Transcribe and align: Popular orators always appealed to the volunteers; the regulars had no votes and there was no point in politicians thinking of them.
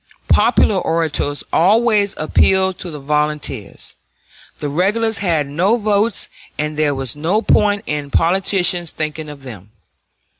Popular 0.29 0.77
orators 0.77 1.43
always 1.53 2.15
appealed 2.17 2.79
to 2.79 2.89
the 2.89 2.99
volunteers; 2.99 3.93
the 4.57 4.67
regulars 4.67 5.19
had 5.19 5.45
no 5.45 5.77
votes 5.77 6.27
and 6.57 6.75
there 6.75 6.95
was 6.95 7.15
no 7.15 7.39
point 7.39 7.83
in 7.85 8.09
politicians 8.09 8.89
thinking 8.89 9.29
of 9.29 9.43
them. 9.43 9.69